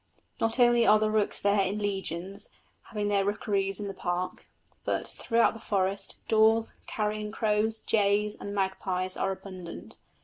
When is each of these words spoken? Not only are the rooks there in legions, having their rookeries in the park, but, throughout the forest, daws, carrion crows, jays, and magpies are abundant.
Not 0.39 0.57
only 0.57 0.83
are 0.87 0.97
the 0.97 1.11
rooks 1.11 1.39
there 1.39 1.61
in 1.61 1.77
legions, 1.77 2.49
having 2.85 3.07
their 3.07 3.23
rookeries 3.23 3.79
in 3.79 3.87
the 3.87 3.93
park, 3.93 4.47
but, 4.83 5.07
throughout 5.09 5.53
the 5.53 5.59
forest, 5.59 6.17
daws, 6.27 6.73
carrion 6.87 7.31
crows, 7.31 7.81
jays, 7.81 8.33
and 8.33 8.55
magpies 8.55 9.15
are 9.15 9.31
abundant. 9.31 9.99